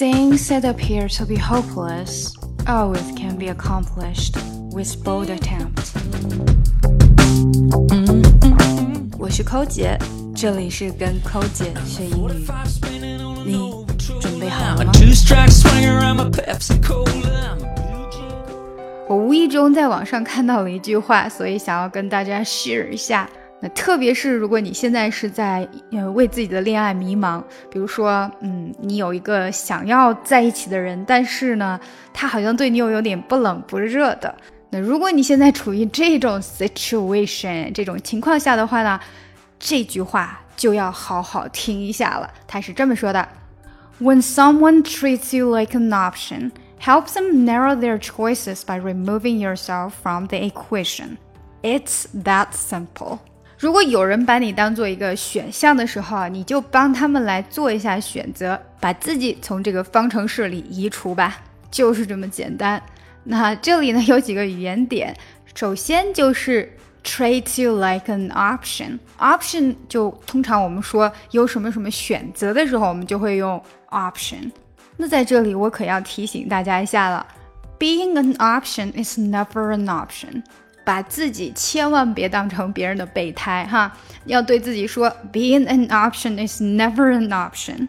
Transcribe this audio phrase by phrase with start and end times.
[0.00, 2.34] Things that appear to be hopeless
[2.66, 4.34] always can be accomplished
[4.72, 5.92] with bold attempt.
[9.18, 9.98] 我是抠姐，
[10.34, 12.46] 这里是跟抠姐学英语。
[13.44, 13.84] 你
[14.18, 14.92] 准备好了吗？
[19.06, 23.28] 我无意中在网上看到了一句话，所以想要跟大家 share 一下。
[23.63, 31.79] 那特别是如果你现在是在呃为自己的恋爱迷茫，比如说，嗯，你有一个想要在一起的人，但是呢，
[32.11, 34.33] 他好像对你又有点不冷不热的。
[34.71, 38.99] 那如果你现在处于这种 situation 这种情况下的话呢，
[39.59, 42.27] 这句话就要好好听一下了。
[42.47, 43.27] 他是这么说的
[43.99, 46.51] ：When someone treats you like an option,
[46.81, 51.17] help them narrow their choices by removing yourself from the equation.
[51.61, 53.19] It's that simple.
[53.61, 61.37] 如果有人把你当做一个选项的时候啊，你就帮他们来做一下选择，把自己从这个方程式里移除吧，
[61.69, 62.81] 就是这么简单。
[63.23, 65.15] 那这里呢有几个语言点，
[65.53, 74.49] 首先就是 treat you like an option，option 就通常我们说有什么什么选择的时候，我们就会用 option。
[74.97, 77.23] 那在这里我可要提醒大家一下了
[77.77, 80.41] ，being an option is never an option。
[80.91, 83.89] 把自己千万别当成别人的备胎哈，
[84.25, 87.87] 要对自己说，being an option is never an option。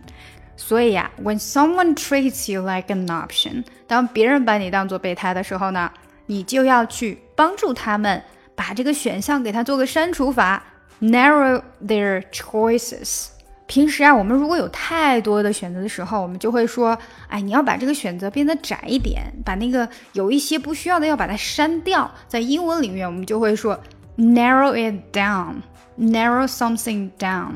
[0.56, 5.90] 所以呀，when someone treats you like an option，当别人把你当做备胎的时候呢，
[6.26, 8.22] 你就要去帮助他们
[8.54, 10.62] 把这个选项给他做个删除法
[11.00, 13.30] ，narrow their choices。
[13.72, 22.10] 平时啊，我们如果有太多的选择的时候，我们就会说，哎，你要把这个选择变得窄一点，把那个有一些不需要的要把它删掉。
[22.28, 23.80] 在英文里面，我们就会说
[24.18, 27.52] narrow it down，narrow something down。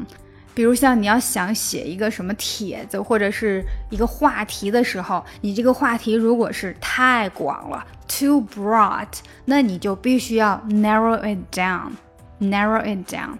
[0.54, 9.06] 比如像你要想写一个什么帖子或者是一个话题的时候，你这个话题如果是太广了，too broad，
[9.44, 13.34] 那你就必须要 narrow it down，narrow it down。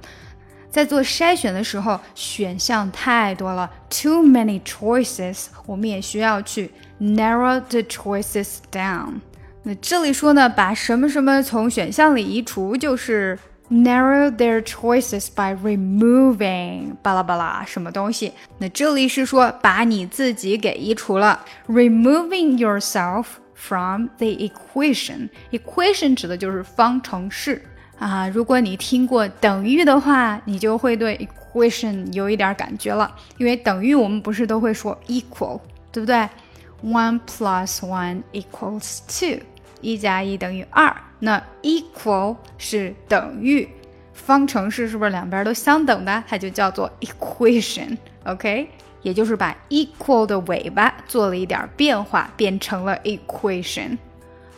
[0.77, 6.71] 在做筛选的时候，选项太多了，too many choices，我们也需要去
[7.01, 9.15] narrow the choices down。
[9.63, 13.39] 那这里说呢，把什么什么从选项里移除，就是
[13.71, 18.35] narrow their choices by removing 巴拉巴拉什么东西。
[18.59, 25.31] 那这里是说把你自己给移除了，removing yourself from the equation。
[25.53, 27.65] equation 指的就是方程式。
[27.99, 33.11] 啊，如果你听过等于的话，你就会对 equation 有一点感觉了。
[33.39, 35.59] 因为等于我们不是都会说 equal，
[35.91, 36.29] 对不对
[36.85, 39.41] ？One plus one equals two，
[39.81, 40.95] 一加一等于二。
[41.19, 43.67] 那 equal 是等于，
[44.13, 46.23] 方程式是不是两边都相等的？
[46.29, 48.69] 它就叫做 equation，OK？
[49.01, 53.97] 也就是把 equal 的尾巴做了一点变化，变成了 equation。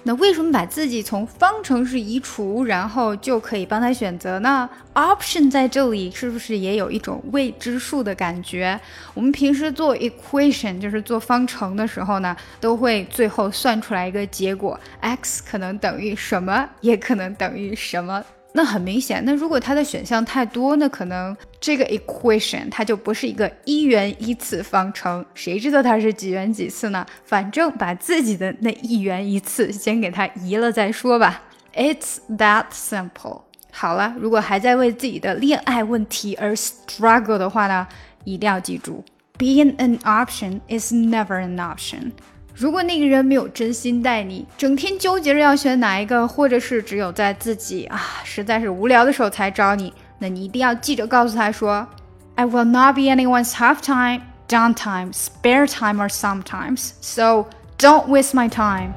[0.04, 8.80] 那为什么把自己从方程式移除，然后就可以帮他选择呢？Option 在这里是不是也有一种未知数的感觉？
[9.12, 18.24] 我们平时做 equation，就是做方程的时候呢，都会最后算出来一个结果，x 可能等于什么，也可能等于什么。
[18.52, 27.06] 那很明显，那如果它的选项太多，那可能这个 equation 它就不是一个一元一次方程，谁知道它是几元几次呢？
[27.24, 31.42] 反正把自己的那一元一次先给它移了再说吧。
[31.74, 33.42] It's that simple。
[33.70, 37.86] 好了，如果还在为自己的恋爱问题而 struggle 的话呢，
[38.24, 39.04] 一定要记住
[39.38, 42.12] ，being an option is never an option。
[42.58, 51.86] 如果那个人没有真心待你，整天纠结着要选哪一个，或者是只有在自己啊实在是无聊的时候才找你，那你一定要记着告诉他说
[52.34, 56.90] ：“I will not be anyone's half time, downtime, spare time, or sometimes.
[57.00, 57.46] So
[57.78, 58.90] don't waste my time.”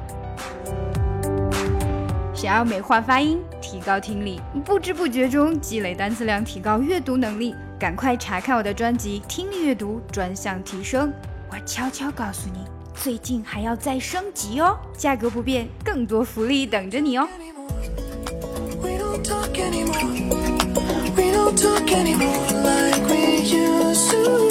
[2.33, 11.09] 想要美化发音，提高听力，不知不觉中积累单词量，提高阅读能力，赶快查看我的专辑《听力阅读专项提升》，
[11.51, 12.70] 我悄悄告诉你。
[13.03, 17.27] 最近还要再升级哦，价格不变，更多福利等着你哦。
[18.83, 19.97] We don't talk anymore
[22.61, 24.50] like we used to